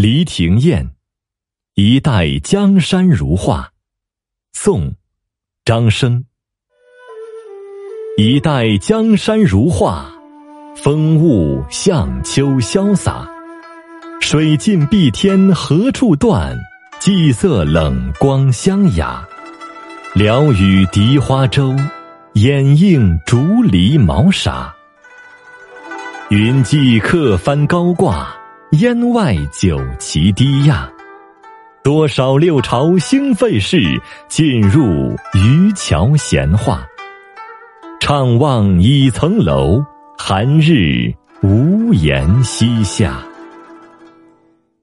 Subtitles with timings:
[0.00, 0.94] 黎庭宴，
[1.74, 3.72] 一代江山如画。
[4.52, 4.94] 宋，
[5.64, 6.24] 张生。
[8.16, 10.08] 一代江山如画，
[10.76, 13.28] 风物向秋潇洒。
[14.20, 16.56] 水尽碧天何处断？
[17.00, 19.26] 霁色冷光香雅。
[20.14, 21.74] 聊与荻花洲，
[22.34, 24.72] 掩映竹篱茅舍。
[26.30, 28.37] 云际客帆高挂。
[28.72, 30.86] 烟外酒旗低压，
[31.82, 33.80] 多少六朝兴废事，
[34.28, 36.86] 尽入渔樵闲话。
[37.98, 39.82] 怅望倚层楼，
[40.18, 41.10] 寒日
[41.40, 43.22] 无言西下。